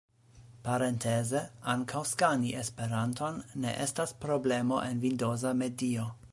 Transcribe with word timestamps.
Parenteze, 0.67 1.41
ankaŭ 1.73 2.01
skani 2.13 2.55
Esperanton 2.63 3.39
ne 3.65 3.77
estas 3.87 4.17
problemo 4.27 4.81
en 4.89 5.05
vindoza 5.07 5.57
medio. 5.65 6.13